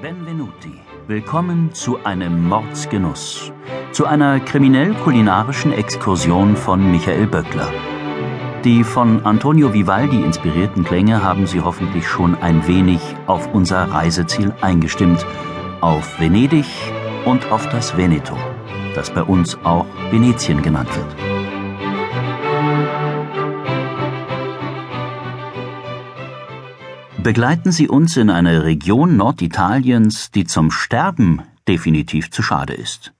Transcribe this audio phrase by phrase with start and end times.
[0.00, 0.80] Benvenuti.
[1.08, 3.52] Willkommen zu einem Mordsgenuss.
[3.92, 7.70] Zu einer kriminell-kulinarischen Exkursion von Michael Böckler.
[8.64, 14.54] Die von Antonio Vivaldi inspirierten Klänge haben Sie hoffentlich schon ein wenig auf unser Reiseziel
[14.62, 15.26] eingestimmt.
[15.82, 16.66] Auf Venedig
[17.26, 18.38] und auf das Veneto,
[18.94, 21.29] das bei uns auch Venetien genannt wird.
[27.22, 33.12] Begleiten Sie uns in eine Region Norditaliens, die zum Sterben definitiv zu schade ist.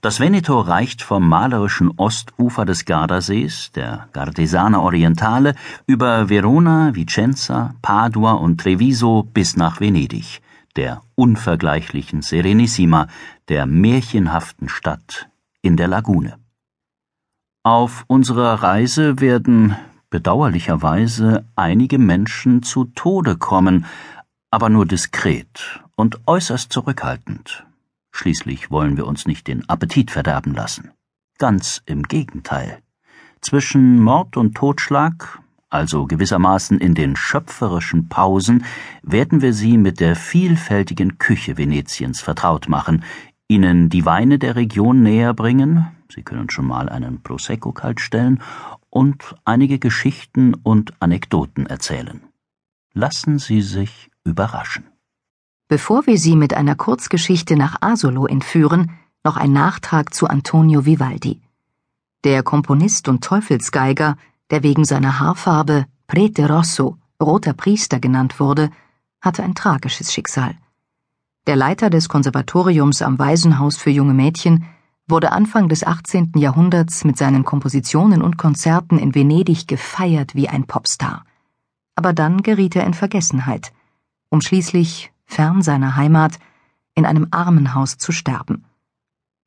[0.00, 5.54] Das Veneto reicht vom malerischen Ostufer des Gardasees, der Gardesana Orientale,
[5.86, 10.40] über Verona, Vicenza, Padua und Treviso bis nach Venedig,
[10.74, 13.06] der unvergleichlichen Serenissima,
[13.48, 15.28] der märchenhaften Stadt
[15.60, 16.38] in der Lagune.
[17.64, 19.76] Auf unserer Reise werden
[20.12, 23.86] bedauerlicherweise einige Menschen zu Tode kommen,
[24.50, 27.64] aber nur diskret und äußerst zurückhaltend.
[28.12, 30.90] Schließlich wollen wir uns nicht den Appetit verderben lassen.
[31.38, 32.78] Ganz im Gegenteil.
[33.40, 38.66] Zwischen Mord und Totschlag, also gewissermaßen in den schöpferischen Pausen,
[39.02, 43.02] werden wir Sie mit der vielfältigen Küche Venetiens vertraut machen,
[43.48, 48.42] Ihnen die Weine der Region näher bringen, Sie können schon mal einen Prosecco kalt stellen
[48.92, 52.20] und einige Geschichten und Anekdoten erzählen.
[52.92, 54.84] Lassen Sie sich überraschen.
[55.66, 58.90] Bevor wir Sie mit einer Kurzgeschichte nach Asolo entführen,
[59.24, 61.40] noch ein Nachtrag zu Antonio Vivaldi.
[62.22, 64.18] Der Komponist und Teufelsgeiger,
[64.50, 68.68] der wegen seiner Haarfarbe Prete Rosso, roter Priester genannt wurde,
[69.22, 70.54] hatte ein tragisches Schicksal.
[71.46, 74.66] Der Leiter des Konservatoriums am Waisenhaus für junge Mädchen
[75.08, 76.32] wurde Anfang des 18.
[76.36, 81.24] Jahrhunderts mit seinen Kompositionen und Konzerten in Venedig gefeiert wie ein Popstar.
[81.94, 83.72] Aber dann geriet er in Vergessenheit,
[84.30, 86.38] um schließlich, fern seiner Heimat,
[86.94, 88.64] in einem Armenhaus zu sterben.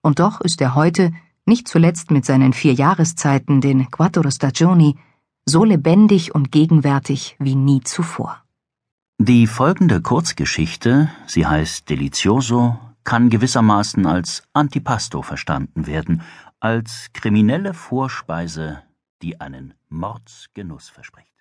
[0.01, 1.11] Und doch ist er heute,
[1.45, 4.95] nicht zuletzt mit seinen vier Jahreszeiten, den Quattro Stagioni,
[5.45, 8.41] so lebendig und gegenwärtig wie nie zuvor.
[9.17, 16.23] Die folgende Kurzgeschichte, sie heißt Delizioso, kann gewissermaßen als Antipasto verstanden werden,
[16.59, 18.83] als kriminelle Vorspeise,
[19.21, 21.34] die einen Mordsgenuss verspricht.